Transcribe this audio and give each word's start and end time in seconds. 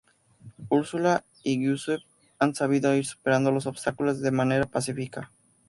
Ursula 0.69 1.25
y 1.43 1.59
Giuseppe 1.59 2.03
han 2.39 2.55
sabido 2.55 2.95
ir 2.95 3.05
superando 3.05 3.51
los 3.51 3.67
obstáculos 3.67 4.19
de 4.19 4.31
manera 4.31 4.65
pacífica. 4.65 5.29